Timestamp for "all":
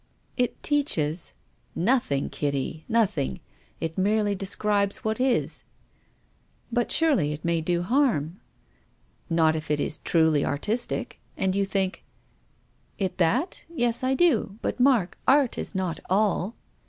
16.09-16.55